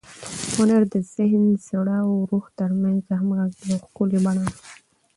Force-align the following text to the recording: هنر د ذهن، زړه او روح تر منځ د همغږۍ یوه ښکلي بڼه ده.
هنر 0.53 0.81
د 0.93 0.95
ذهن، 1.13 1.43
زړه 1.67 1.97
او 2.05 2.11
روح 2.31 2.45
تر 2.59 2.69
منځ 2.81 2.99
د 3.05 3.11
همغږۍ 3.19 3.61
یوه 3.69 3.79
ښکلي 3.85 4.19
بڼه 4.25 4.43
ده. 4.49 4.57